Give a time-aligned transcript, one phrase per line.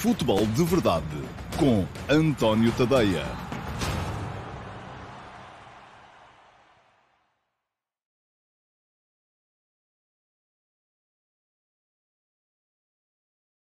[0.00, 1.04] Futebol de Verdade
[1.58, 3.20] com António Tadeia.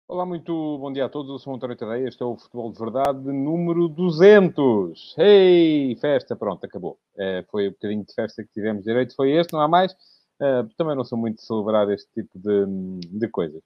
[0.09, 1.31] Olá, muito bom dia a todos.
[1.31, 2.05] Eu sou o António Tadeia.
[2.05, 5.15] Este é o Futebol de Verdade número 200.
[5.17, 5.95] Hey!
[6.01, 6.35] Festa!
[6.35, 6.99] Pronto, acabou.
[7.17, 9.15] É, foi um bocadinho de festa que tivemos direito.
[9.15, 9.95] Foi este, não há mais.
[10.41, 13.63] É, também não sou muito de celebrar este tipo de, de coisas.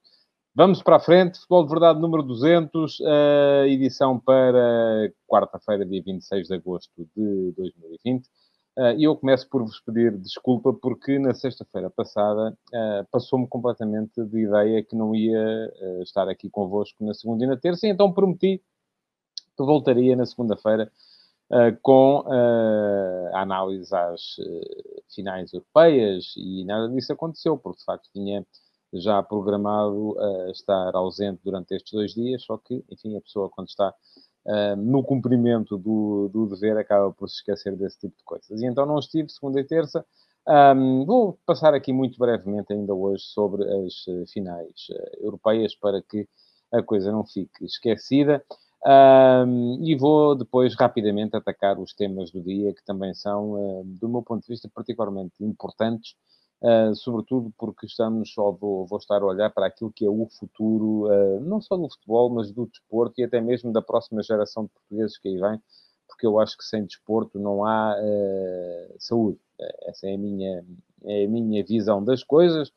[0.55, 3.04] Vamos para a frente, Futebol de Verdade número 200, uh,
[3.68, 8.25] edição para quarta-feira, dia 26 de agosto de 2020.
[8.75, 14.24] Uh, e eu começo por vos pedir desculpa, porque na sexta-feira passada uh, passou-me completamente
[14.25, 17.91] de ideia que não ia uh, estar aqui convosco na segunda e na terça, e
[17.91, 18.57] então prometi
[19.55, 20.91] que voltaria na segunda-feira
[21.82, 22.24] com
[23.33, 24.36] a análise às
[25.13, 28.46] finais europeias, e nada disso aconteceu, porque de facto tinha
[28.93, 33.67] já programado uh, estar ausente durante estes dois dias, só que, enfim, a pessoa quando
[33.67, 33.94] está
[34.45, 38.61] uh, no cumprimento do, do dever acaba por se esquecer desse tipo de coisas.
[38.61, 40.05] E então não estive segunda e terça.
[40.47, 44.88] Um, vou passar aqui muito brevemente ainda hoje sobre as uh, finais
[45.19, 46.28] europeias para que
[46.72, 48.44] a coisa não fique esquecida.
[48.85, 54.23] Um, e vou depois rapidamente atacar os temas do dia que também são, do meu
[54.23, 56.16] ponto de vista, particularmente importantes
[56.61, 60.27] Uh, sobretudo porque estamos, ou vou, vou, estar a olhar para aquilo que é o
[60.27, 64.66] futuro, uh, não só do futebol, mas do desporto e até mesmo da próxima geração
[64.66, 65.61] de portugueses que aí vem,
[66.05, 69.39] porque eu acho que sem desporto não há uh, saúde.
[69.83, 70.66] Essa é a, minha,
[71.05, 72.71] é a minha visão das coisas.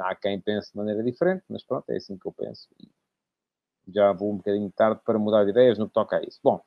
[0.00, 2.68] há quem pense de maneira diferente, mas pronto, é assim que eu penso.
[3.88, 6.38] Já vou um bocadinho tarde para mudar de ideias no que toca a isso.
[6.42, 6.60] Bom,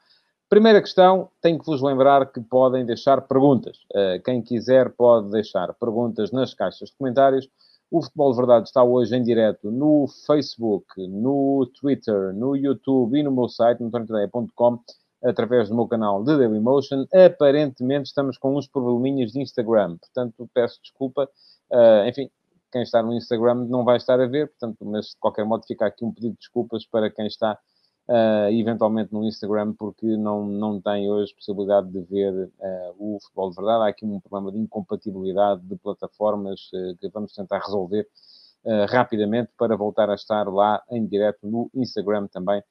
[0.52, 3.78] Primeira questão, tenho que vos lembrar que podem deixar perguntas.
[3.96, 7.48] Uh, quem quiser pode deixar perguntas nas caixas de comentários.
[7.90, 13.24] O Futebol de Verdade está hoje em direto no Facebook, no Twitter, no YouTube e
[13.24, 14.80] no meu site, notonitodeia.com,
[15.24, 17.06] através do meu canal de Dailymotion.
[17.14, 21.30] Aparentemente estamos com uns probleminhas de Instagram, portanto peço desculpa.
[21.72, 22.30] Uh, enfim,
[22.74, 25.86] quem está no Instagram não vai estar a ver, portanto, mas de qualquer modo fica
[25.86, 27.58] aqui um pedido de desculpas para quem está
[28.08, 33.50] uh, eventualmente no Instagram, porque não, não tem hoje possibilidade de ver uh, o futebol
[33.50, 33.84] de verdade.
[33.84, 38.08] Há aqui um problema de incompatibilidade de plataformas uh, que vamos tentar resolver
[38.90, 42.62] rapidamente para voltar a estar lá em direto no Instagram também.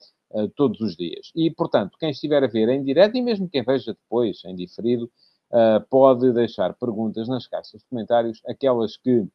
[0.55, 1.33] todos os dias.
[1.35, 5.11] E, portanto, quem estiver a ver em direto e mesmo quem veja depois em diferido,
[5.91, 9.27] pode deixar perguntas nas caixas de comentários, aquelas que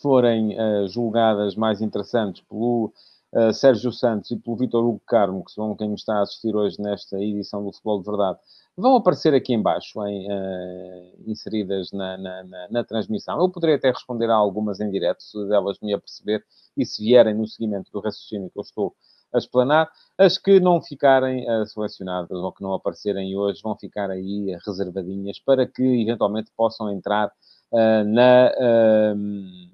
[0.00, 0.56] forem
[0.86, 2.92] julgadas mais interessantes pelo
[3.34, 6.54] uh, Sérgio Santos e pelo Vitor Hugo Carmo, que são quem me está a assistir
[6.54, 8.38] hoje nesta edição do Futebol de Verdade,
[8.76, 13.38] vão aparecer aqui embaixo, em, uh, inseridas na, na, na, na, transmissão.
[13.38, 16.44] Eu poderia até responder a algumas em direto, se delas me aperceber,
[16.76, 18.94] e se vierem no seguimento do raciocínio que eu estou
[19.32, 19.90] a explanar.
[20.16, 25.40] As que não ficarem uh, selecionadas ou que não aparecerem hoje vão ficar aí reservadinhas
[25.40, 28.52] para que eventualmente possam entrar uh, na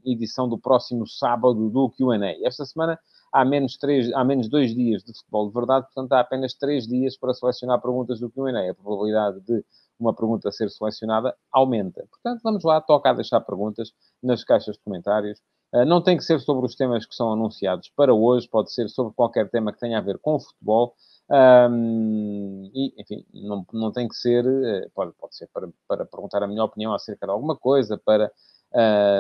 [0.05, 2.19] edição do próximo sábado do QA.
[2.43, 2.99] Esta semana
[3.33, 6.87] há menos, três, há menos dois dias de futebol de verdade, portanto há apenas três
[6.87, 8.71] dias para selecionar perguntas do Q&A.
[8.71, 9.65] A probabilidade de
[9.99, 12.07] uma pergunta ser selecionada aumenta.
[12.11, 13.93] Portanto, vamos lá, toca a deixar perguntas
[14.23, 15.39] nas caixas de comentários.
[15.73, 18.89] Uh, não tem que ser sobre os temas que são anunciados para hoje, pode ser
[18.89, 20.95] sobre qualquer tema que tenha a ver com o futebol.
[21.31, 26.43] Um, e, enfim, não, não tem que ser, uh, pode, pode ser para, para perguntar
[26.43, 28.33] a minha opinião acerca de alguma coisa, para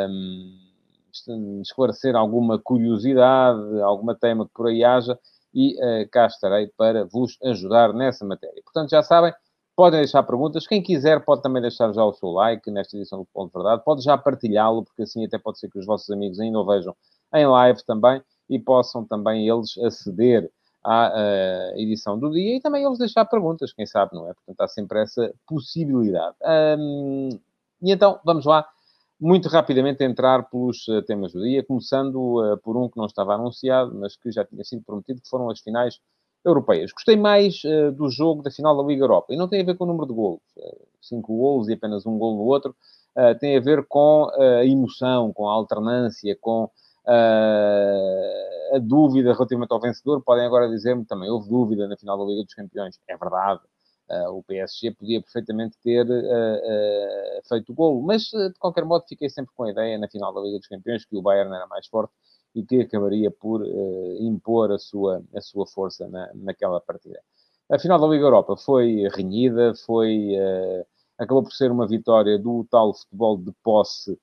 [0.09, 0.70] um,
[1.63, 5.19] esclarecer alguma curiosidade, alguma tema que por aí haja,
[5.53, 8.63] e uh, cá estarei para vos ajudar nessa matéria.
[8.65, 9.33] Portanto, já sabem,
[9.75, 10.67] podem deixar perguntas.
[10.67, 13.83] Quem quiser pode também deixar já o seu like nesta edição do Ponto de Verdade.
[13.85, 16.95] Pode já partilhá-lo, porque assim até pode ser que os vossos amigos ainda o vejam
[17.35, 20.51] em live também e possam também eles aceder
[20.83, 24.35] à uh, edição do dia e também eles deixar perguntas, quem sabe, não é?
[24.35, 26.37] Portanto, há sempre essa possibilidade.
[26.79, 27.29] Um,
[27.83, 28.67] e então, vamos lá
[29.21, 33.35] muito rapidamente entrar pelos uh, temas do dia, começando uh, por um que não estava
[33.35, 36.01] anunciado, mas que já tinha sido prometido, que foram as finais
[36.45, 36.91] europeias.
[36.91, 39.77] Gostei mais uh, do jogo da final da Liga Europa, e não tem a ver
[39.77, 40.41] com o número de golos,
[41.03, 42.75] cinco golos e apenas um gol no outro,
[43.41, 46.71] tem a ver com a emoção, com a alternância, com
[48.73, 50.23] a dúvida relativamente ao vencedor.
[50.23, 53.01] Podem agora dizer-me também, houve dúvida na final da Liga dos Campeões.
[53.09, 53.61] É verdade,
[54.31, 59.31] o PSG podia perfeitamente ter uh, uh, feito o golo, mas de qualquer modo fiquei
[59.31, 61.87] sempre com a ideia na final da Liga dos Campeões que o Bayern era mais
[61.87, 62.13] forte
[62.55, 63.65] e que acabaria por
[64.19, 67.21] impor a sua, a sua força na, naquela partida.
[67.71, 70.33] A final da Liga Europa foi renhida, foi,
[71.17, 74.19] acabou por ser uma vitória do tal futebol de posse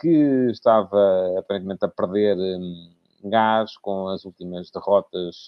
[0.00, 5.46] que estava aparentemente a perder um, gás com as últimas derrotas,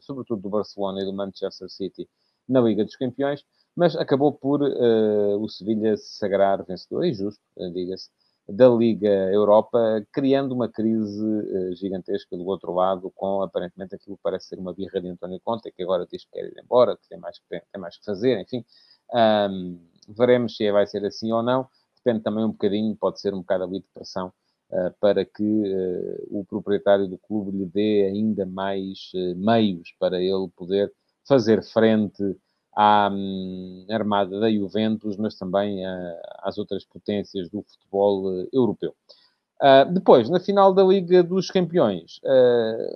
[0.00, 2.08] sobretudo do Barcelona e do Manchester City,
[2.48, 3.44] na Liga dos Campeões,
[3.74, 7.40] mas acabou por uh, o Sevilha se sagrar vencedor, e justo,
[7.72, 8.10] diga-se,
[8.48, 14.22] da Liga Europa, criando uma crise uh, gigantesca do outro lado, com aparentemente aquilo que
[14.22, 17.08] parece ser uma birra de António Conte, que agora diz que quer ir embora, que
[17.08, 18.64] tem mais, tem mais que fazer, enfim.
[19.14, 19.78] Um,
[20.08, 21.68] veremos se vai ser assim ou não.
[21.96, 24.32] Depende também um bocadinho, pode ser um bocado ali de pressão
[25.00, 30.90] para que uh, o proprietário do clube lhe dê ainda mais meios para ele poder
[31.26, 32.36] fazer frente
[32.74, 38.94] à hum, armada da Juventus, mas também uh, às outras potências do futebol uh, europeu.
[39.60, 42.20] Uh, depois, na final da Liga dos Campeões,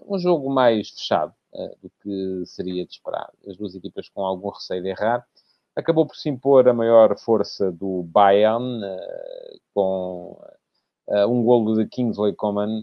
[0.09, 1.33] um jogo mais fechado
[1.81, 3.31] do que seria de esperar.
[3.47, 5.25] As duas equipas com algum receio de errar.
[5.77, 8.81] Acabou por se impor a maior força do Bayern,
[9.73, 10.37] com
[11.29, 12.83] um golo de Kingsley Coman.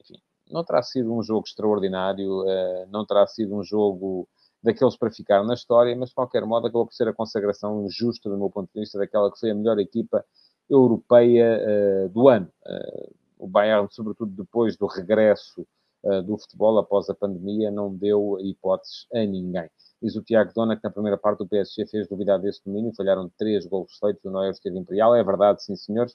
[0.00, 0.20] Enfim,
[0.50, 2.44] não terá sido um jogo extraordinário,
[2.90, 4.28] não terá sido um jogo
[4.62, 8.28] daqueles para ficar na história, mas de qualquer modo acabou por ser a consagração justa,
[8.28, 10.24] do meu ponto de vista, daquela que foi a melhor equipa
[10.68, 12.48] europeia uh, do ano.
[12.64, 15.66] Uh, o Bayern, sobretudo depois do regresso
[16.04, 19.68] uh, do futebol após a pandemia, não deu hipóteses a ninguém.
[20.02, 23.30] Diz o Tiago Dona que na primeira parte o PSG fez duvidar desse domínio, falharam
[23.38, 26.14] três gols feitos, o Neuer esteve imperial, é verdade, sim senhores.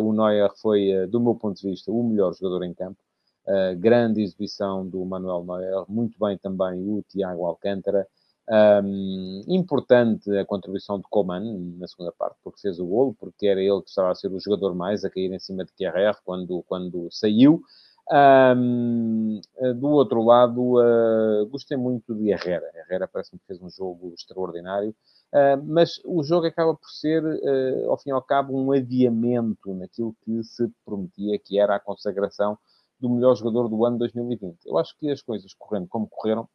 [0.00, 2.98] o Neuer foi, do meu ponto de vista, o melhor jogador em campo.
[3.46, 8.06] Uh, grande exibição do Manuel Neuer, muito bem também o Tiago Alcântara.
[8.52, 13.60] Um, importante a contribuição de Coman na segunda parte, porque fez o golo, porque era
[13.60, 16.62] ele que estava a ser o jogador mais a cair em cima de Kerrer quando,
[16.68, 17.62] quando saiu.
[18.12, 19.40] Um,
[19.76, 22.68] do outro lado, uh, gostei muito de Herrera.
[22.74, 24.90] Herrera parece-me que fez um jogo extraordinário,
[25.32, 29.72] uh, mas o jogo acaba por ser, uh, ao fim e ao cabo, um adiamento
[29.74, 32.58] naquilo que se prometia, que era a consagração
[33.00, 34.66] do melhor jogador do ano 2020.
[34.66, 36.48] Eu acho que as coisas correndo como correram,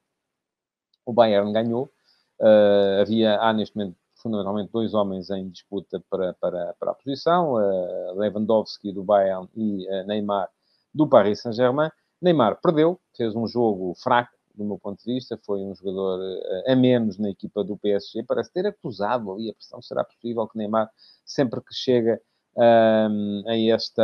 [1.05, 1.91] o Bayern ganhou.
[2.39, 7.53] Uh, havia, há neste momento, fundamentalmente, dois homens em disputa para, para, para a posição:
[7.53, 10.49] uh, Lewandowski do Bayern e uh, Neymar
[10.93, 11.89] do Paris Saint-Germain.
[12.21, 16.19] Neymar perdeu, fez um jogo fraco, do meu ponto de vista, foi um jogador
[16.65, 18.23] a menos na equipa do PSG.
[18.23, 19.81] Parece ter acusado ali a pressão.
[19.81, 20.89] Será possível que Neymar,
[21.25, 22.21] sempre que chega
[22.57, 24.03] um, a, esta,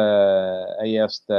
[0.80, 1.34] a, esta,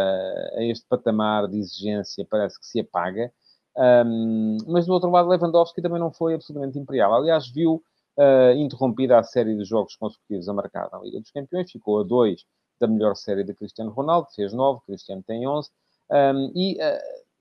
[0.56, 3.32] a este patamar de exigência parece que se apaga.
[3.76, 7.14] Um, mas do outro lado, Lewandowski também não foi absolutamente imperial.
[7.14, 7.82] Aliás, viu
[8.18, 12.02] uh, interrompida a série de jogos consecutivos a marcar na Liga dos Campeões, ficou a
[12.02, 12.44] dois
[12.80, 15.70] da melhor série de Cristiano Ronaldo, fez nove, Cristiano tem onze.
[16.10, 16.98] Um, e uh,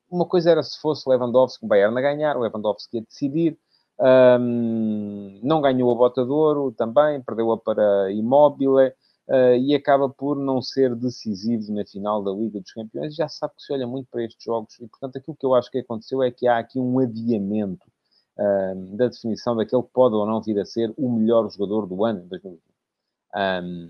[0.10, 3.58] uma coisa era se fosse Lewandowski, o Bayern a ganhar, o Lewandowski a decidir.
[4.00, 8.94] Um, não ganhou a bota de ouro também, perdeu-a para Immobile
[9.32, 13.16] uh, e acaba por não ser decisivo na final da Liga dos Campeões.
[13.16, 15.56] Já se sabe que se olha muito para estes jogos e, portanto, aquilo que eu
[15.56, 17.88] acho que aconteceu é que há aqui um adiamento
[18.38, 22.04] uh, da definição daquele que pode ou não vir a ser o melhor jogador do
[22.04, 22.62] ano em 2020.
[23.34, 23.90] Um,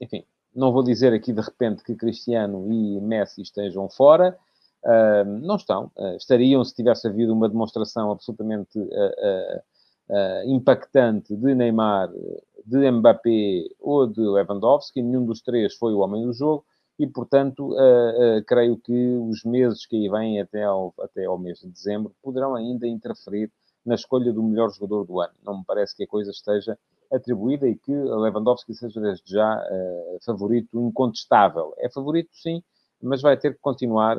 [0.00, 4.38] enfim, não vou dizer aqui de repente que Cristiano e Messi estejam fora.
[4.84, 5.90] Uh, não estão.
[5.96, 9.62] Uh, estariam se tivesse havido uma demonstração absolutamente uh,
[10.46, 12.10] impactante de Neymar
[12.68, 16.64] de Mbappé ou de Lewandowski, nenhum dos três foi o homem do jogo
[16.98, 21.38] e, portanto, uh, uh, creio que os meses que aí vêm até ao, até ao
[21.38, 23.50] mês de dezembro poderão ainda interferir
[23.86, 25.32] na escolha do melhor jogador do ano.
[25.42, 26.78] Não me parece que a coisa esteja
[27.10, 31.72] atribuída e que Lewandowski seja desde já uh, favorito incontestável.
[31.78, 32.62] É favorito, sim,
[33.00, 34.18] mas vai ter que continuar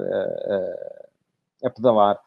[1.62, 2.20] a pedalar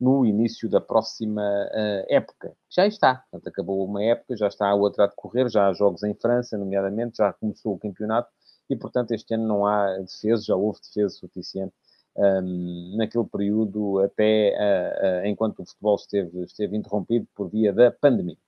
[0.00, 2.56] no início da próxima uh, época.
[2.70, 6.02] Já está, portanto, acabou uma época, já está a outra a decorrer, já há jogos
[6.02, 8.30] em França, nomeadamente, já começou o campeonato
[8.70, 11.74] e, portanto, este ano não há defesa, já houve defesa suficiente
[12.16, 17.72] um, ehm, naquele período até uh, uh, enquanto o futebol esteve, esteve interrompido por via
[17.72, 18.38] da pandemia.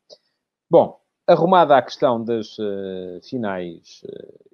[0.71, 2.57] Bom, arrumada a questão das
[3.29, 4.03] finais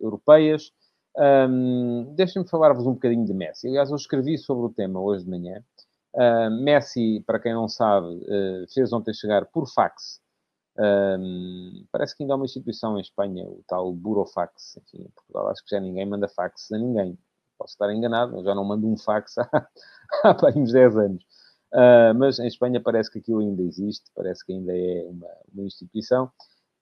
[0.00, 0.72] europeias,
[1.16, 3.68] um, ehm, deixem-me falar-vos um bocadinho de Messi.
[3.68, 5.62] Aliás, eu escrevi sobre o tema hoje de manhã
[6.18, 10.20] Uh, Messi, para quem não sabe, uh, fez ontem chegar por fax.
[10.76, 14.76] Um, parece que ainda há uma instituição em Espanha, o tal Burofax.
[14.78, 17.16] Enfim, em Portugal acho que já ninguém manda fax a ninguém.
[17.56, 19.68] Posso estar enganado, eu já não mando um fax há,
[20.24, 21.24] há uns 10 anos.
[21.72, 25.64] Uh, mas em Espanha parece que aquilo ainda existe, parece que ainda é uma, uma
[25.64, 26.32] instituição.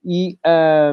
[0.08, 0.38] E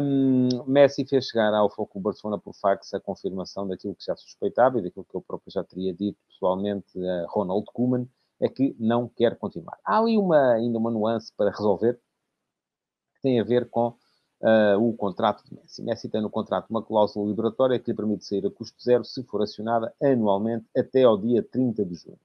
[0.01, 4.79] um, Messi fez chegar ao Foco Barcelona por fax a confirmação daquilo que já suspeitava
[4.79, 8.09] e daquilo que eu próprio já teria dito pessoalmente a Ronald Koeman,
[8.43, 9.79] é que não quer continuar.
[9.85, 11.93] Há ali uma, ainda uma nuance para resolver,
[13.15, 15.81] que tem a ver com uh, o contrato de Messi.
[15.81, 19.23] Messi tem no contrato uma cláusula liberatória que lhe permite sair a custo zero se
[19.23, 22.19] for acionada anualmente até ao dia 30 de junho.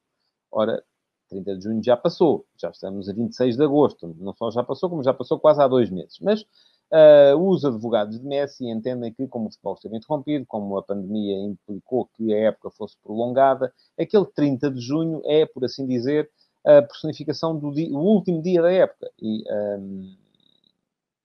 [0.51, 0.83] Ora,
[1.29, 4.91] 30 de junho já passou, já estamos a 26 de agosto, não só já passou,
[4.91, 6.19] como já passou quase há dois meses.
[6.21, 6.45] Mas
[6.93, 11.37] uh, os advogados de Messi entendem que, como o futebol esteve interrompido, como a pandemia
[11.39, 16.31] implicou que a época fosse prolongada, aquele 30 de junho é, por assim dizer,
[16.65, 19.11] a personificação do dia, o último dia da época.
[19.21, 20.17] E, um,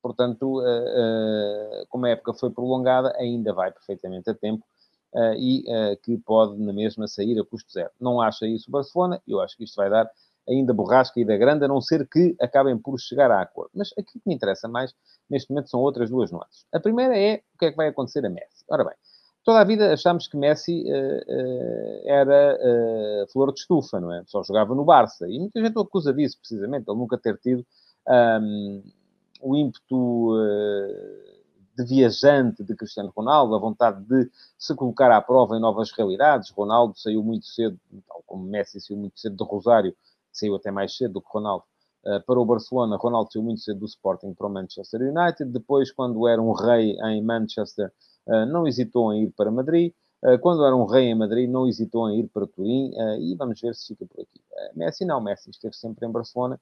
[0.01, 4.65] portanto, uh, uh, como a época foi prolongada, ainda vai perfeitamente a tempo
[5.37, 5.63] e
[6.01, 7.91] que pode na mesma sair a custo zero.
[8.01, 10.09] Não acha isso o Barcelona, eu acho que isto vai dar
[10.47, 13.71] ainda borrasca e da grande, a não ser que acabem por chegar a acordo.
[13.73, 14.93] Mas aquilo que me interessa mais,
[15.29, 16.65] neste momento, são outras duas nuances.
[16.73, 18.63] A primeira é o que é que vai acontecer a Messi.
[18.69, 18.95] Ora bem,
[19.43, 22.57] toda a vida achámos que Messi uh, era
[23.31, 24.23] flor de estufa, não é?
[24.25, 25.27] Só jogava no Barça.
[25.29, 27.65] E muita gente o acusa disso, precisamente, ele nunca ter tido
[28.41, 28.83] um,
[29.41, 30.37] o ímpeto
[31.75, 36.51] de viajante de Cristiano Ronaldo, a vontade de se colocar à prova em novas realidades.
[36.51, 39.95] Ronaldo saiu muito cedo, tal como Messi saiu muito cedo do Rosário,
[40.33, 41.63] saiu até mais cedo do que Ronaldo,
[42.05, 42.97] uh, para o Barcelona.
[42.97, 45.51] Ronaldo saiu muito cedo do Sporting para o Manchester United.
[45.51, 47.91] Depois, quando era um rei em Manchester,
[48.27, 49.93] uh, não hesitou em ir para Madrid.
[50.23, 52.91] Uh, quando era um rei em Madrid, não hesitou em ir para Turim.
[53.19, 54.41] e vamos ver se fica por aqui.
[54.75, 56.59] Messi não, Messi esteve sempre em Barcelona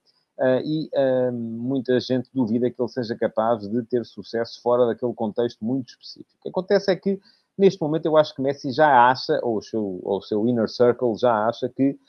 [0.65, 0.89] e
[1.31, 6.31] muita gente duvida que ele seja capaz de ter sucesso fora daquele contexto muito específico.
[6.39, 7.19] O que acontece é que,
[7.55, 10.67] neste momento, eu acho que Messi já acha, ou o seu, ou o seu inner
[10.67, 11.99] circle já acha que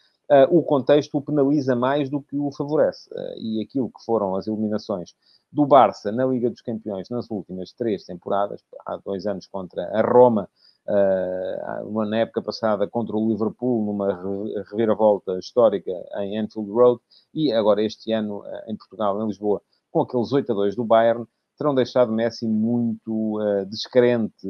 [0.50, 3.10] o contexto o penaliza mais do que o favorece.
[3.36, 5.14] e aquilo que foram as eliminações
[5.52, 10.00] do Barça na Liga dos Campeões nas últimas três temporadas, há dois anos contra a
[10.00, 10.48] Roma,
[10.88, 17.00] uh, na época passada contra o Liverpool, numa reviravolta histórica em Anfield Road,
[17.34, 19.60] e agora este ano uh, em Portugal, em Lisboa,
[19.90, 21.26] com aqueles 8 a 2 do Bayern,
[21.58, 24.48] terão deixado Messi muito uh, descrente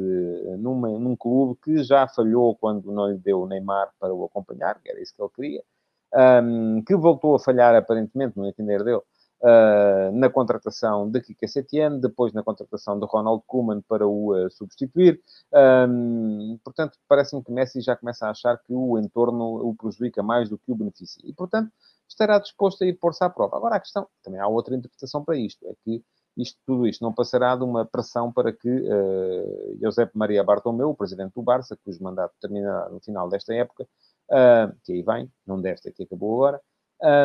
[0.57, 4.79] numa, num clube que já falhou quando não lhe deu o Neymar para o acompanhar,
[4.81, 5.63] que era isso que ele queria,
[6.13, 9.01] um, que voltou a falhar aparentemente, no entender dele,
[9.43, 14.49] uh, na contratação de Kika Setien, depois na contratação de Ronald Koeman para o uh,
[14.51, 15.21] substituir.
[15.53, 20.49] Um, portanto, parece-me que Messi já começa a achar que o entorno o prejudica mais
[20.49, 21.23] do que o beneficia.
[21.27, 21.71] E, portanto,
[22.07, 23.57] estará disposto a ir pôr-se à prova.
[23.57, 26.03] Agora, a questão, também há outra interpretação para isto, é que
[26.35, 30.95] isto, tudo isto não passará de uma pressão para que uh, José Maria Bartomeu, o
[30.95, 33.87] presidente do Barça, cujo mandato termina no final desta época,
[34.33, 36.61] uh, que aí vem, não desta que acabou agora,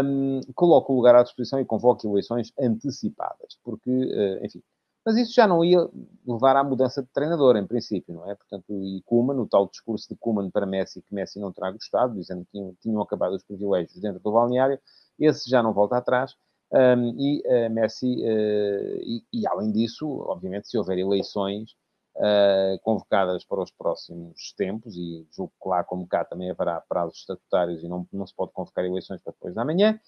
[0.05, 4.63] um, coloque o lugar à disposição e convoque eleições antecipadas, porque, uh, enfim,
[5.07, 5.89] mas isso já não ia
[6.27, 8.35] levar à mudança de treinador, em princípio, não é?
[8.35, 12.15] Portanto, e Kuman, o tal discurso de Kuman para Messi, que Messi não terá gostado,
[12.15, 14.79] dizendo que tinham, tinham acabado os privilégios dentro do balneário,
[15.19, 16.35] esse já não volta atrás,
[16.73, 21.75] um, e uh, Messi, uh, e, e, além disso, obviamente, se houver eleições,
[22.19, 27.21] uh, convocadas para os próximos tempos, e julgo que lá como cá também haverá prazos
[27.21, 29.99] estatutários e não, não se pode convocar eleições para depois da manhã,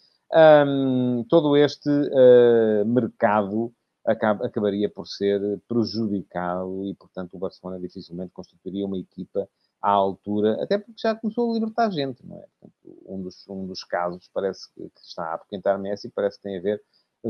[0.66, 3.72] um, todo este uh, mercado
[4.06, 9.48] acaba, acabaria por ser prejudicado e, portanto, o Barcelona dificilmente constituiria uma equipa
[9.82, 12.44] à altura, até porque já começou a libertar gente, não é?
[12.60, 16.42] Portanto, um, dos, um dos casos parece que, que está a apoquentar Messi, parece que
[16.42, 16.82] tem a ver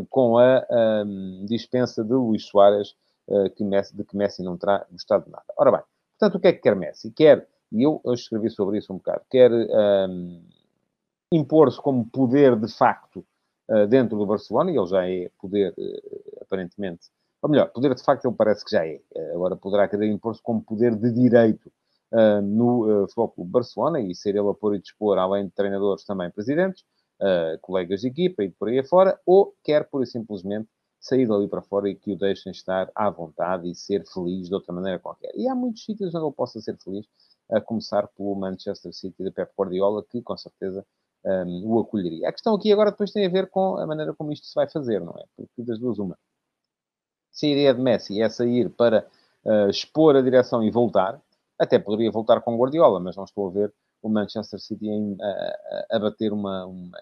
[0.08, 0.66] com a
[1.04, 2.94] um, dispensa de Luís Soares eh,
[3.56, 5.44] que Messi, de que Messi não terá gostado nada.
[5.56, 5.80] Ora bem,
[6.18, 7.10] portanto, o que é que quer Messi?
[7.10, 10.42] Quer, e eu, escrevi sobre isso um bocado, quer um, ehm,
[11.32, 13.24] impor-se como poder de facto
[13.70, 17.08] uh, dentro do Barcelona, e ele já é poder, uh, aparentemente,
[17.40, 19.00] ou melhor, poder de facto ele parece que já é.
[19.32, 21.72] Agora poderá querer impor-se como poder de direito
[22.42, 26.30] no Futebol Clube Barcelona e ser ele a pôr e dispor, além de treinadores, também
[26.30, 26.84] presidentes,
[27.62, 30.68] colegas de equipa e por aí afora, ou quer, pura e simplesmente,
[31.00, 34.54] sair dali para fora e que o deixem estar à vontade e ser feliz de
[34.54, 35.32] outra maneira qualquer.
[35.34, 37.06] E há muitos sítios onde ele possa ser feliz,
[37.50, 40.86] a começar pelo Manchester City de Pep Guardiola, que com certeza
[41.24, 42.28] um, o acolheria.
[42.28, 44.68] A questão aqui agora depois tem a ver com a maneira como isto se vai
[44.68, 45.24] fazer, não é?
[45.36, 46.16] Porque das duas, uma.
[47.32, 49.06] Se a ideia de Messi é sair para
[49.44, 51.20] uh, expor a direção e voltar,
[51.58, 55.96] até poderia voltar com Guardiola, mas não estou a ver o Manchester City em, a,
[55.96, 56.98] a bater uma, uma,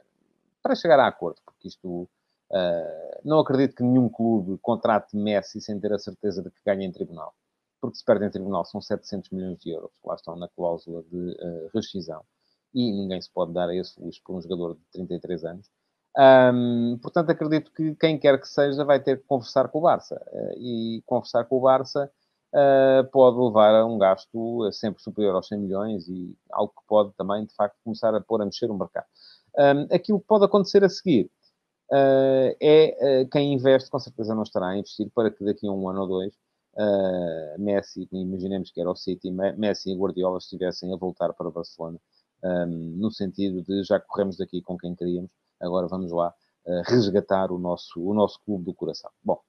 [0.63, 2.09] para chegar a acordo, porque isto
[2.51, 6.87] Uh, não acredito que nenhum clube contrate Messi sem ter a certeza de que ganha
[6.87, 7.35] em tribunal.
[7.81, 11.17] Porque se perde em tribunal são 700 milhões de euros, lá estão na cláusula de
[11.17, 12.23] uh, rescisão.
[12.75, 15.71] E ninguém se pode dar a esse luxo por um jogador de 33 anos.
[16.17, 20.21] Um, portanto, acredito que quem quer que seja vai ter que conversar com o Barça.
[20.33, 22.11] Uh, e conversar com o Barça
[23.13, 27.45] pode levar a um gasto sempre superior aos 100 milhões e algo que pode também,
[27.45, 29.05] de facto, começar a pôr a mexer o mercado.
[29.55, 31.31] Um, aquilo que pode acontecer a seguir
[31.93, 35.73] uh, é uh, quem investe, com certeza não estará a investir para que daqui a
[35.73, 36.35] um ano ou dois
[37.59, 41.99] Messi, imaginemos que era o City, Messi e Guardiola estivessem a voltar para Barcelona,
[42.45, 45.29] um, no sentido de já corremos daqui com quem queríamos,
[45.61, 46.33] agora vamos lá
[46.87, 49.11] resgatar o nosso, o nosso clube do coração.
[49.25, 49.41] Bom,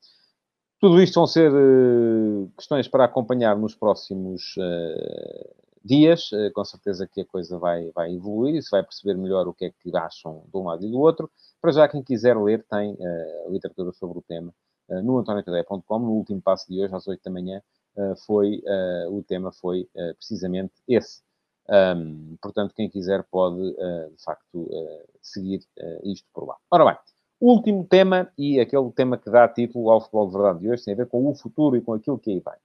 [0.79, 6.31] tudo isto vão ser uh, questões para acompanhar nos próximos uh, dias.
[6.31, 9.53] Uh, com certeza que a coisa vai, vai evoluir e se vai perceber melhor o
[9.53, 11.29] que é que acham de um lado e do outro.
[11.61, 12.97] Para já, quem quiser ler, tem
[13.49, 14.53] literatura sobre o tema
[15.03, 15.99] no antoniotadeia.com.
[15.99, 17.61] No último passo de hoje, às 8 da manhã,
[18.25, 18.63] foi,
[19.09, 21.21] o tema foi precisamente esse.
[21.69, 24.69] Um, portanto, quem quiser pode, de facto,
[25.21, 25.61] seguir
[26.03, 26.55] isto por lá.
[26.71, 26.97] Ora bem.
[27.41, 30.93] Último tema, e aquele tema que dá título ao futebol de verdade de hoje, tem
[30.93, 32.55] a ver com o futuro e com aquilo que aí vem.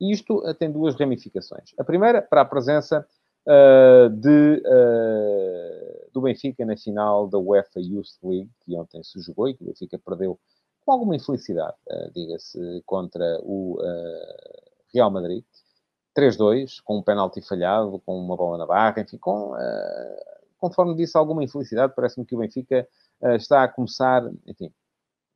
[0.00, 1.74] E isto uh, tem duas ramificações.
[1.78, 3.06] A primeira, para a presença
[3.46, 9.48] uh, de, uh, do Benfica na final da UEFA Youth League, que ontem se jogou
[9.48, 10.38] e que o Benfica perdeu
[10.84, 11.76] com alguma infelicidade,
[12.14, 13.78] diga-se, contra o
[14.92, 15.44] Real Madrid.
[16.16, 19.54] 3-2, com um penalti falhado, com uma bola na barra, enfim, com,
[20.60, 21.94] conforme disse, alguma infelicidade.
[21.96, 22.86] Parece-me que o Benfica
[23.22, 24.72] uh, está a começar, enfim,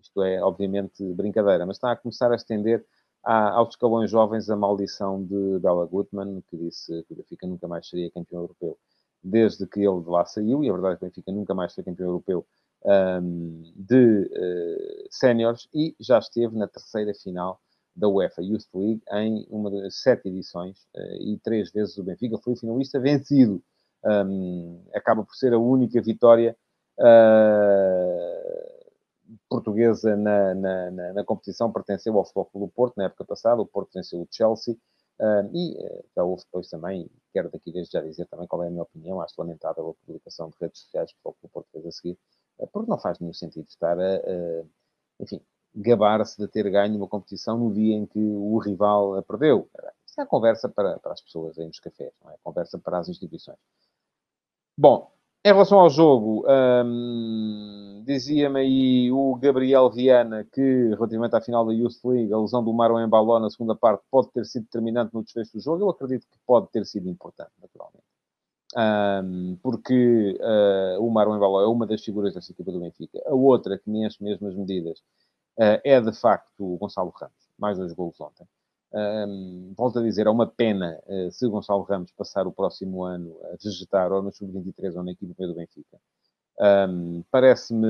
[0.00, 2.84] isto é obviamente brincadeira, mas está a começar a estender
[3.24, 7.66] a, aos escalões jovens a maldição de Bela Gutmann, que disse que o Benfica nunca
[7.66, 8.78] mais seria campeão europeu
[9.22, 11.74] desde que ele de lá saiu, e a verdade é que o Benfica nunca mais
[11.74, 12.46] foi campeão europeu
[12.84, 17.58] um, de uh, séniores, e já esteve na terceira final
[17.96, 22.36] da UEFA Youth League em uma das sete edições, uh, e três vezes o Benfica
[22.38, 23.62] foi finalista vencido.
[24.04, 26.54] Um, acaba por ser a única vitória
[26.98, 28.73] uh,
[29.54, 33.62] portuguesa na, na, na, na, competição pertenceu ao Futebol Clube do Porto na época passada,
[33.62, 34.74] o Porto venceu o Chelsea,
[35.20, 38.66] uh, e uh, já houve depois também, quero daqui desde já dizer também qual é
[38.66, 41.52] a minha opinião, acho lamentável a publicação de redes sociais que o Futebol Clube do
[41.52, 42.18] Porto fez a seguir,
[42.72, 44.20] porque não faz nenhum sentido estar a,
[45.20, 45.40] enfim,
[45.74, 49.68] gabar-se de ter ganho uma competição no dia em que o rival a perdeu.
[50.06, 52.36] Isso é conversa para, para as pessoas aí nos cafés, não é?
[52.42, 53.58] Conversa para as instituições.
[54.76, 55.13] Bom,
[55.44, 60.60] em relação ao jogo, hum, dizia-me aí o Gabriel Viana que,
[60.94, 64.30] relativamente à final da Youth League, a lesão do Marwan Embaló na segunda parte pode
[64.30, 65.84] ter sido determinante no desfecho do jogo.
[65.84, 68.04] Eu acredito que pode ter sido importante, naturalmente.
[68.76, 73.20] Um, porque uh, o Marwan Embaló é uma das figuras dessa equipa do Benfica.
[73.26, 74.98] A outra, que nem as mesmas medidas,
[75.58, 77.34] uh, é de facto o Gonçalo Ramos.
[77.58, 78.46] Mais dois golos ontem.
[78.94, 83.36] Um, volto a dizer, é uma pena uh, se Gonçalo Ramos passar o próximo ano
[83.52, 85.98] a vegetar ou no Sub-23 ou na equipe do Benfica.
[86.60, 87.88] Um, Parece-me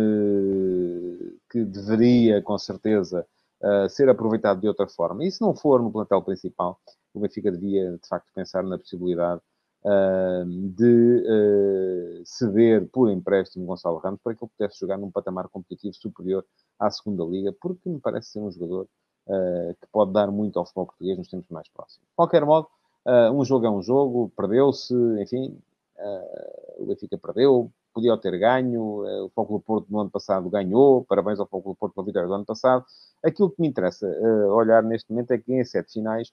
[1.51, 3.27] que deveria, com certeza,
[3.61, 5.23] uh, ser aproveitado de outra forma.
[5.27, 6.81] E se não for no plantel principal,
[7.13, 9.43] o Benfica devia, de facto, pensar na possibilidade
[9.85, 15.95] uh, de ceder por empréstimo Gonçalo Ramos para que ele pudesse jogar num patamar competitivo
[15.95, 16.47] superior
[16.79, 18.89] à segunda liga, porque me parece ser um jogador
[19.27, 22.07] uh, que pode dar muito ao futebol português nos tempos mais próximos.
[22.09, 22.69] De qualquer modo,
[23.07, 25.59] uh, um jogo é um jogo, perdeu-se, enfim,
[25.99, 31.05] uh, o Benfica perdeu, podia ter ganho, o Foco do Porto no ano passado ganhou,
[31.05, 32.85] parabéns ao Foco do Porto pela vitória do ano passado.
[33.23, 34.07] Aquilo que me interessa
[34.53, 36.33] olhar neste momento é que em sete finais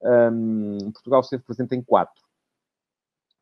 [0.00, 2.22] um, Portugal esteve presente em quatro.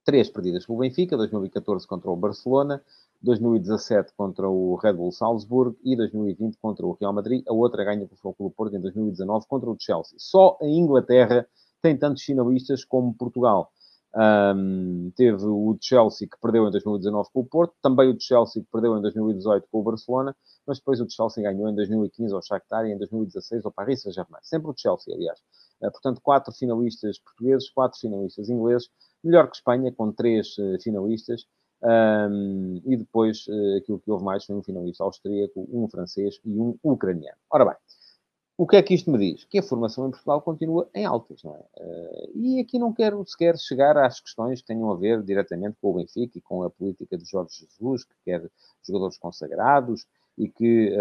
[0.04, 2.82] Três perdidas pelo Benfica, 2014 contra o Barcelona,
[3.22, 7.44] 2017 contra o Red Bull Salzburg e 2020 contra o Real Madrid.
[7.46, 10.16] A outra ganha com o Futebol Porto em 2019 contra o Chelsea.
[10.18, 11.46] Só a Inglaterra
[11.82, 13.70] tem tantos finalistas como Portugal.
[14.12, 18.68] Um, teve o Chelsea que perdeu em 2019 com o Porto, também o Chelsea que
[18.70, 20.34] perdeu em 2018 com o Barcelona,
[20.66, 24.40] mas depois o Chelsea ganhou em 2015 ao Shakhtar e em 2016 ao Paris Saint-Germain.
[24.42, 25.38] Sempre o Chelsea, aliás.
[25.81, 28.88] Uh, portanto, quatro finalistas portugueses, quatro finalistas ingleses,
[29.23, 31.47] melhor que Espanha, com três uh, finalistas.
[31.83, 36.51] Um, e depois, uh, aquilo que houve mais foi um finalista austríaco, um francês e
[36.51, 37.38] um ucraniano.
[37.51, 37.75] Ora bem,
[38.59, 39.45] o que é que isto me diz?
[39.45, 41.64] Que a formação em Portugal continua em altas, não é?
[42.35, 45.95] E aqui não quero sequer chegar às questões que tenham a ver diretamente com o
[45.95, 48.47] Benfica e com a política de Jorge Jesus, que quer
[48.87, 50.05] jogadores consagrados
[50.37, 50.95] e que,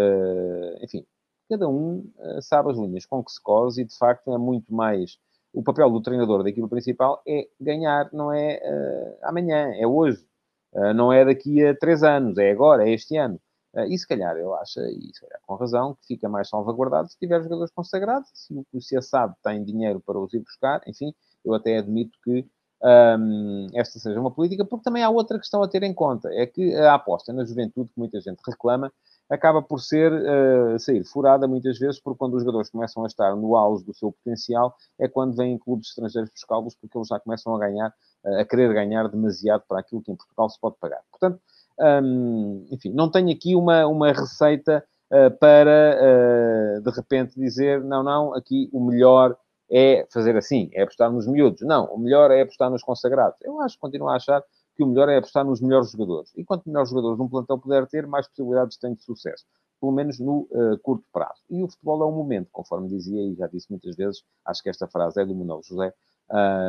[0.80, 1.04] enfim,
[1.50, 2.10] cada um
[2.40, 5.18] sabe as linhas com que se cose e, de facto, é muito mais
[5.52, 10.24] o papel do treinador da equipa principal é ganhar, não é uh, amanhã, é hoje.
[10.72, 13.40] Uh, não é daqui a três anos, é agora, é este ano.
[13.74, 17.08] Uh, e se calhar eu acho, e se calhar com razão, que fica mais salvaguardado
[17.08, 21.12] se tiver jogadores consagrados, se o CSAD tem dinheiro para os ir buscar, enfim,
[21.44, 22.46] eu até admito que
[22.82, 26.46] um, esta seja uma política, porque também há outra questão a ter em conta, é
[26.46, 28.92] que a aposta na juventude, que muita gente reclama,
[29.30, 33.36] acaba por ser uh, sair furada muitas vezes, porque quando os jogadores começam a estar
[33.36, 37.54] no auge do seu potencial, é quando vêm clubes estrangeiros buscá-los, porque eles já começam
[37.54, 37.94] a ganhar
[38.40, 41.00] a querer ganhar demasiado para aquilo que em Portugal se pode pagar.
[41.10, 41.40] Portanto,
[41.80, 48.02] Um, enfim, não tenho aqui uma, uma receita uh, para, uh, de repente, dizer, não,
[48.02, 49.34] não, aqui o melhor
[49.70, 51.62] é fazer assim, é apostar nos miúdos.
[51.62, 53.38] Não, o melhor é apostar nos consagrados.
[53.40, 54.42] Eu acho, continuo a achar
[54.80, 56.32] que o melhor é apostar nos melhores jogadores.
[56.34, 59.44] E quanto melhores jogadores um plantel puder ter, mais possibilidades tem de sucesso.
[59.78, 61.42] Pelo menos no uh, curto prazo.
[61.50, 64.70] E o futebol é um momento, conforme dizia e já disse muitas vezes, acho que
[64.70, 65.92] esta frase é do Manuel José,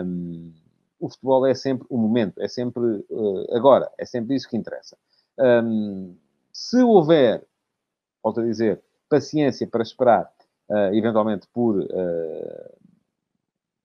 [0.05, 0.51] um,
[0.99, 4.97] o futebol é sempre o momento, é sempre uh, agora, é sempre isso que interessa.
[5.39, 6.13] Um,
[6.51, 7.47] se houver,
[8.21, 10.29] volto a dizer, paciência para esperar,
[10.69, 11.87] uh, eventualmente por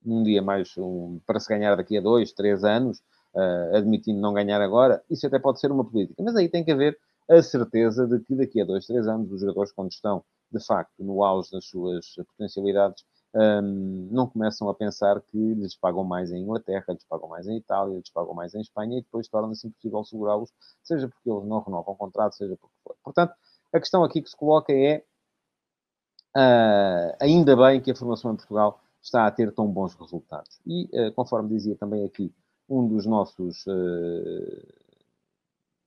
[0.04, 3.00] um dia mais um, para se ganhar daqui a dois, três anos,
[3.74, 6.22] admitindo não ganhar agora, isso até pode ser uma política.
[6.22, 9.40] Mas aí tem que haver a certeza de que daqui a dois, três anos, os
[9.40, 15.20] jogadores, quando estão de facto no auge das suas potencialidades, um, não começam a pensar
[15.20, 18.60] que lhes pagam mais em Inglaterra, lhes pagam mais em Itália, lhes pagam mais em
[18.60, 20.50] Espanha e depois torna-se impossível segurá-los,
[20.82, 22.96] seja porque eles não renovam o contrato, seja porque for.
[23.04, 23.34] Portanto,
[23.72, 25.04] a questão aqui que se coloca é
[26.34, 30.58] uh, ainda bem que a formação em Portugal está a ter tão bons resultados.
[30.66, 32.32] E, uh, conforme dizia também aqui
[32.68, 34.74] um dos nossos uh,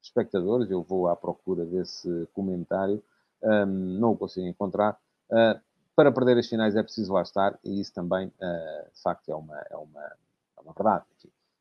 [0.02, 3.04] espectadores, eu vou à procura desse comentário,
[3.44, 4.98] um, não o consigo encontrar.
[5.30, 5.60] Uh,
[5.96, 9.36] para perder as finais é preciso lá estar, e isso também, uh, de facto, é
[9.36, 11.06] uma, é uma, é uma verdade.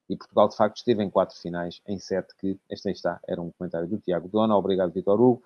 [0.09, 3.43] E Portugal, de facto, esteve em quatro finais, em sete que, este aí está, era
[3.43, 4.57] um comentário do Tiago Dona.
[4.57, 5.43] Obrigado, Vitor Hugo,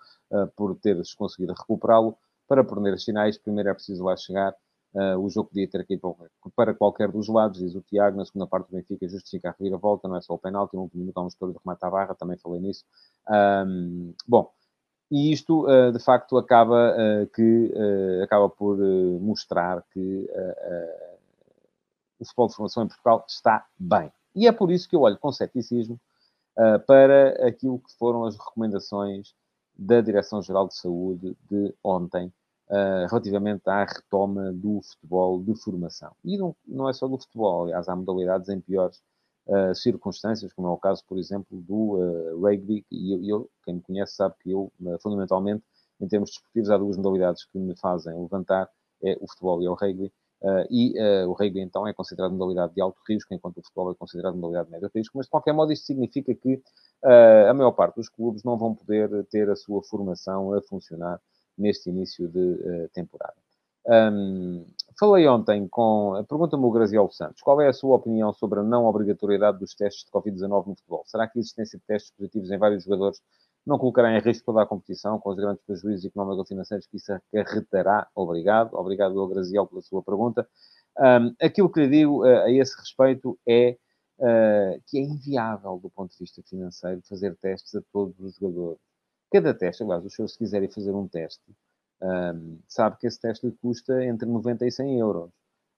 [0.55, 2.17] por teres conseguido recuperá-lo.
[2.47, 4.55] Para perder as finais, primeiro é preciso lá chegar.
[4.95, 5.99] Uh, o jogo podia ter aqui
[6.55, 8.17] para qualquer dos lados, diz o Tiago.
[8.17, 10.75] Na segunda parte, o Benfica justifica a reviravolta, não é só o penalti.
[10.75, 12.85] No último minuto, há um estouro de remate à barra, também falei nisso.
[13.67, 14.53] Um, bom,
[15.11, 17.73] e isto, eh, de facto, acaba, eh, que,
[18.23, 18.79] acaba por
[19.21, 20.27] mostrar que
[22.19, 24.11] o futebol de formação em Portugal está bem.
[24.35, 26.01] E é por isso que eu olho com ceticismo
[26.87, 29.35] para aquilo que foram as recomendações
[29.77, 32.33] da Direção-Geral de Saúde de ontem,
[33.09, 36.13] relativamente à retoma do futebol de formação.
[36.25, 39.03] E não, não é só do futebol, aliás, há modalidades em piores
[39.47, 43.75] uh, circunstâncias, como é o caso, por exemplo, do uh, rugby, e eu, eu, quem
[43.75, 45.63] me conhece sabe que eu, uh, fundamentalmente,
[46.01, 48.69] em termos desportivos, há duas modalidades que me fazem levantar,
[49.03, 50.13] é o futebol e é o rugby,
[50.71, 54.35] e o rugby, então, é considerado modalidade de alto risco, enquanto o futebol é considerado
[54.35, 56.61] modalidade de médio risco, mas, de qualquer modo, isto significa que
[57.49, 61.21] a maior parte dos clubes não vão poder ter a sua formação a funcionar
[61.57, 63.35] neste início de temporada.
[63.87, 64.65] Um,
[64.99, 66.25] falei ontem com.
[66.29, 67.43] Pergunta-me o Graziel Santos.
[67.43, 71.03] Qual é a sua opinião sobre a não obrigatoriedade dos testes de Covid-19 no futebol?
[71.07, 73.21] Será que a existência de testes positivos em vários jogadores
[73.67, 76.97] não colocará em risco toda a competição, com os grandes prejuízos económicos e financeiros que
[76.97, 78.09] isso acarretará?
[78.15, 78.75] Obrigado.
[78.75, 80.47] Obrigado, Graziel, pela sua pergunta.
[80.99, 83.77] Um, aquilo que lhe digo uh, a esse respeito é
[84.19, 88.81] uh, que é inviável, do ponto de vista financeiro, fazer testes a todos os jogadores.
[89.33, 91.43] Cada teste, aliás, os senhores, se quiserem fazer um teste,
[92.03, 95.31] um, sabe que esse teste lhe custa entre 90 e 100 euros.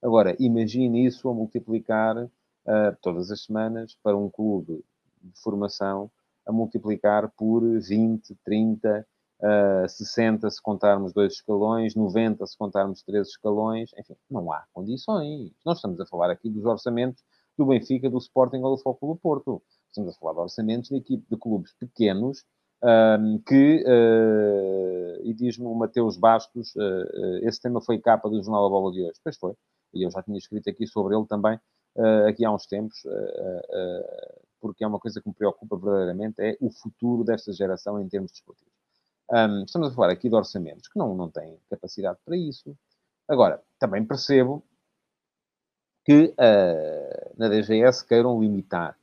[0.03, 4.85] Agora, imagine isso a multiplicar uh, todas as semanas para um clube
[5.23, 6.11] de formação,
[6.45, 9.07] a multiplicar por 20, 30,
[9.39, 15.53] uh, 60 se contarmos dois escalões, 90 se contarmos três escalões, enfim, não há condições.
[15.65, 17.23] Nós estamos a falar aqui dos orçamentos
[17.57, 19.63] do Benfica, do Sporting ou do Foco Porto.
[19.87, 22.45] Estamos a falar de orçamentos de, equipe, de clubes pequenos
[22.85, 28.65] um, que, uh, e diz-me o Mateus Bastos, uh, esse tema foi capa do Jornal
[28.65, 29.19] da Bola de hoje.
[29.25, 29.55] Pois foi,
[29.95, 31.59] e eu já tinha escrito aqui sobre ele também,
[32.29, 33.03] aqui há uns tempos,
[34.61, 38.33] porque é uma coisa que me preocupa verdadeiramente, é o futuro desta geração em termos
[38.33, 38.73] desportivos.
[39.31, 42.77] Um, estamos a falar aqui de orçamentos que não, não têm capacidade para isso.
[43.29, 44.65] Agora, também percebo
[46.05, 46.35] que
[47.39, 48.99] na DGS queiram limitar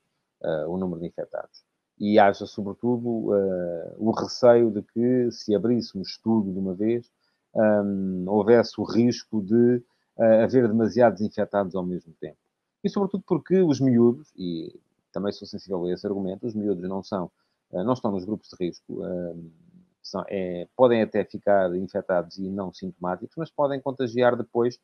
[0.68, 1.64] o número de infectados
[2.02, 7.08] e haja, sobretudo, uh, o receio de que, se abrisse um estudo de uma vez,
[7.54, 9.76] um, houvesse o risco de
[10.18, 12.38] uh, haver demasiados infectados ao mesmo tempo.
[12.84, 14.74] E, sobretudo, porque os miúdos, e
[15.14, 17.30] também sou sensível a esse argumento, os miúdos não são,
[17.70, 19.02] uh, não estão nos grupos de risco,
[20.02, 24.80] são, é, podem até ficar infectados e não sintomáticos, mas podem contagiar depois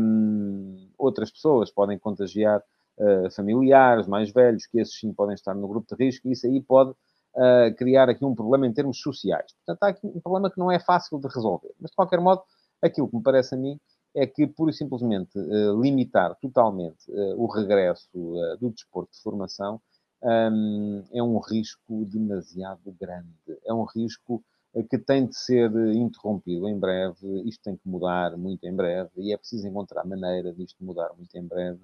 [0.00, 2.62] um, outras pessoas, podem contagiar
[2.98, 6.46] uh, familiares, mais velhos, que esses sim podem estar no grupo de risco, e isso
[6.46, 9.52] aí pode uh, criar aqui um problema em termos sociais.
[9.64, 11.72] Portanto, há aqui um problema que não é fácil de resolver.
[11.80, 12.42] Mas, de qualquer modo,
[12.80, 13.78] aquilo que me parece a mim
[14.14, 18.08] é que, pura e simplesmente, uh, limitar totalmente o regresso
[18.60, 19.80] do desporto de formação
[20.22, 23.28] um, é um risco demasiado grande.
[23.64, 24.44] É um risco
[24.88, 27.42] que tem de ser interrompido em breve.
[27.46, 31.34] Isto tem que mudar muito em breve e é preciso encontrar maneira disto mudar muito
[31.36, 31.80] em breve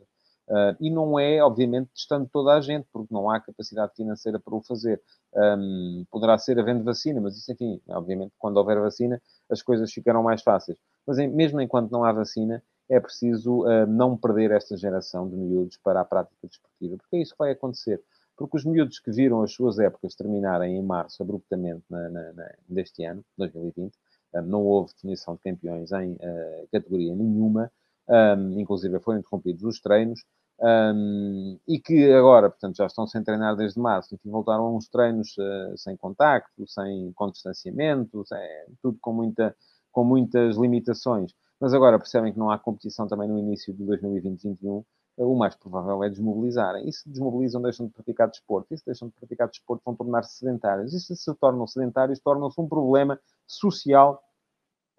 [0.49, 4.55] Uh, e não é, obviamente, testando toda a gente, porque não há capacidade financeira para
[4.55, 5.01] o fazer.
[5.35, 10.23] Um, poderá ser havendo vacina, mas isso, enfim, obviamente, quando houver vacina, as coisas ficarão
[10.23, 10.79] mais fáceis.
[11.07, 15.37] Mas em, mesmo enquanto não há vacina, é preciso uh, não perder esta geração de
[15.37, 18.03] miúdos para a prática desportiva, porque é isso que vai acontecer.
[18.35, 22.51] Porque os miúdos que viram as suas épocas terminarem em março, abruptamente, na, na, na,
[22.67, 23.93] deste ano, 2020,
[24.35, 27.71] um, não houve definição de campeões em uh, categoria nenhuma,
[28.09, 30.25] um, inclusive foram interrompidos os treinos,
[30.61, 34.89] um, e que agora, portanto, já estão sem treinar desde março, enfim, voltaram a uns
[34.89, 38.39] treinos uh, sem contacto, sem, com distanciamento, sem,
[38.83, 39.55] tudo com, muita,
[39.93, 41.33] com muitas limitações.
[41.61, 44.85] Mas agora percebem que não há competição também no início de 2020-2021,
[45.19, 46.89] o mais provável é desmobilizarem.
[46.89, 48.73] E se desmobilizam, deixam de praticar desporto.
[48.73, 50.95] E se deixam de praticar desporto, vão tornar-se sedentários.
[50.95, 54.23] E se se tornam sedentários, tornam-se um problema social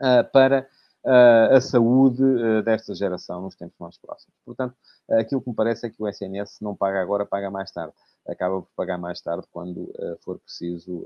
[0.02, 0.67] uh, para
[1.06, 4.36] a saúde uh, desta geração nos tempos mais próximos.
[4.46, 4.76] Portanto,
[5.12, 7.94] aquilo que me parece é que o SNS não paga agora, paga mais tarde.
[8.28, 11.04] Acaba por pagar mais tarde quando for preciso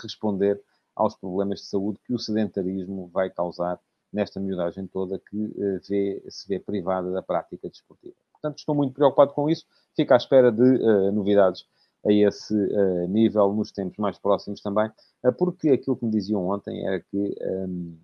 [0.00, 0.60] responder
[0.96, 3.78] aos problemas de saúde que o sedentarismo vai causar
[4.12, 5.54] nesta miudagem toda que
[5.88, 8.16] vê, se vê privada da prática desportiva.
[8.32, 9.64] Portanto, estou muito preocupado com isso.
[9.94, 11.64] Fico à espera de uh, novidades
[12.04, 14.90] a esse uh, nível nos tempos mais próximos também,
[15.24, 17.98] uh, porque aquilo que me diziam ontem era que um,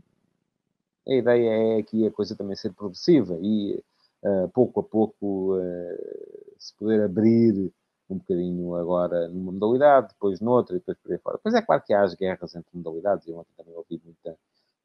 [1.06, 3.82] a ideia é aqui a coisa também ser progressiva e
[4.22, 7.72] uh, pouco a pouco uh, se poder abrir
[8.08, 11.38] um bocadinho agora numa modalidade, depois noutra e depois por aí fora.
[11.42, 14.38] Pois é claro que há as guerras entre modalidades, e ontem também ouvi muita,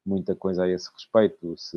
[0.04, 1.76] muita coisa a esse respeito, se,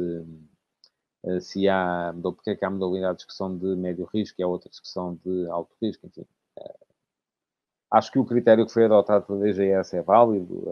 [1.23, 4.47] uh, se há, porque é que há modalidades que são de médio risco e há
[4.47, 6.25] outras que são de alto risco, enfim.
[7.91, 10.63] Acho que o critério que foi adotado pela DGS é válido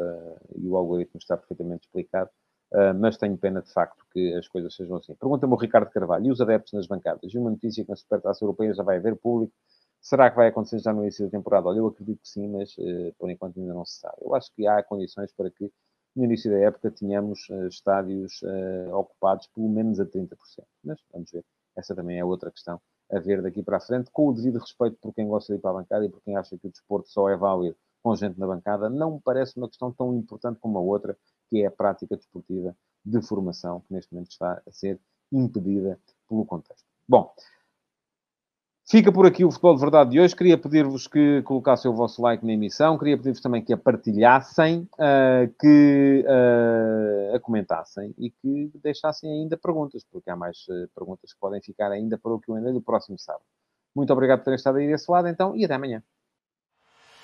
[0.55, 2.29] e o algoritmo está perfeitamente explicado.
[2.71, 5.15] Uh, mas tenho pena de facto que as coisas sejam assim.
[5.15, 7.33] Pergunta-me o Ricardo Carvalho, e os adeptos nas bancadas?
[7.33, 9.53] E uma notícia que na Supertaça Europeia já vai haver público.
[10.01, 11.67] Será que vai acontecer já no início da temporada?
[11.67, 14.17] Olha, eu acredito que sim, mas uh, por enquanto ainda não se sabe.
[14.21, 15.71] Eu acho que há condições para que
[16.15, 18.41] no início da época tenhamos uh, estádios
[18.93, 20.35] ocupados pelo menos a 30%.
[20.83, 21.43] Mas vamos ver.
[21.75, 22.79] Essa também é outra questão
[23.11, 25.61] a ver daqui para a frente, com o devido respeito por quem gosta de ir
[25.61, 28.39] para a bancada e por quem acha que o desporto só é válido com gente
[28.39, 31.17] na bancada, não me parece uma questão tão importante como a outra,
[31.49, 34.99] que é a prática desportiva de formação, que neste momento está a ser
[35.31, 36.85] impedida pelo contexto.
[37.07, 37.33] Bom,
[38.87, 40.35] fica por aqui o Futebol de Verdade de hoje.
[40.35, 44.87] Queria pedir-vos que colocassem o vosso like na emissão, queria pedir-vos também que a partilhassem,
[44.93, 51.33] uh, que uh, a comentassem e que deixassem ainda perguntas, porque há mais uh, perguntas
[51.33, 53.45] que podem ficar ainda para o Q&A do próximo sábado.
[53.95, 56.03] Muito obrigado por terem estado aí desse lado, então, e até amanhã.